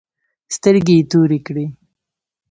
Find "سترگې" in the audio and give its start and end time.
0.55-0.95